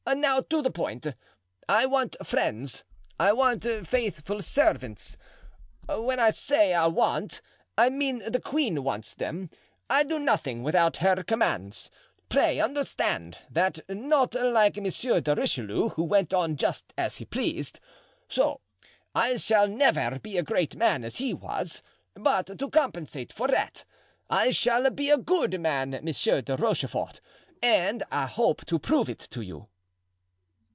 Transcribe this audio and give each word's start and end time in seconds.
"Now 0.13 0.41
to 0.41 0.61
the 0.61 0.71
point. 0.71 1.07
I 1.69 1.85
want 1.85 2.17
friends; 2.25 2.83
I 3.17 3.31
want 3.31 3.65
faithful 3.87 4.41
servants. 4.41 5.15
When 5.87 6.19
I 6.19 6.31
say 6.31 6.73
I 6.73 6.87
want, 6.87 7.39
I 7.77 7.89
mean 7.91 8.19
the 8.29 8.41
queen 8.41 8.83
wants 8.83 9.13
them. 9.13 9.49
I 9.89 10.03
do 10.03 10.19
nothing 10.19 10.63
without 10.63 10.97
her 10.97 11.23
commands—pray 11.23 12.59
understand 12.59 13.39
that; 13.51 13.87
not 13.87 14.33
like 14.33 14.75
Monsieur 14.75 15.21
de 15.21 15.33
Richelieu, 15.33 15.89
who 15.89 16.03
went 16.03 16.33
on 16.33 16.57
just 16.57 16.93
as 16.97 17.17
he 17.17 17.23
pleased. 17.25 17.79
So 18.27 18.59
I 19.15 19.37
shall 19.37 19.67
never 19.67 20.19
be 20.19 20.37
a 20.37 20.43
great 20.43 20.75
man, 20.75 21.05
as 21.05 21.19
he 21.19 21.33
was, 21.33 21.83
but 22.15 22.57
to 22.59 22.69
compensate 22.69 23.31
for 23.31 23.47
that, 23.47 23.85
I 24.29 24.49
shall 24.49 24.89
be 24.89 25.09
a 25.09 25.19
good 25.19 25.61
man, 25.61 25.91
Monsieur 26.03 26.41
de 26.41 26.57
Rochefort, 26.57 27.21
and 27.63 28.03
I 28.11 28.25
hope 28.25 28.65
to 28.65 28.77
prove 28.77 29.07
it 29.07 29.19
to 29.29 29.39
you." 29.45 29.67